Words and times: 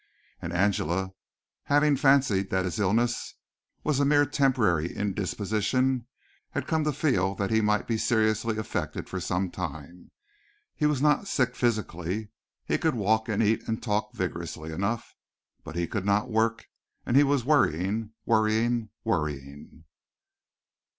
Angela, 0.41 0.99
from 1.09 1.13
having 1.65 1.95
fancied 1.95 2.49
that 2.49 2.65
his 2.65 2.79
illness 2.79 3.35
was 3.83 3.99
a 3.99 4.03
mere 4.03 4.25
temporary 4.25 4.91
indisposition, 4.91 6.07
had 6.49 6.65
come 6.65 6.83
to 6.85 6.91
feel 6.91 7.35
that 7.35 7.51
he 7.51 7.61
might 7.61 7.85
be 7.87 7.99
seriously 7.99 8.57
affected 8.57 9.07
for 9.07 9.19
some 9.19 9.51
time. 9.51 10.09
He 10.75 10.87
was 10.87 11.03
not 11.03 11.27
sick 11.27 11.55
physically: 11.55 12.31
he 12.65 12.79
could 12.79 12.95
walk 12.95 13.29
and 13.29 13.43
eat 13.43 13.67
and 13.67 13.79
talk 13.83 14.15
vigorously 14.15 14.71
enough, 14.71 15.13
but 15.63 15.75
he 15.75 15.85
could 15.85 16.03
not 16.03 16.31
work 16.31 16.65
and 17.05 17.15
he 17.15 17.21
was 17.21 17.45
worrying, 17.45 18.13
worrying, 18.25 18.89
worrying. 19.03 19.83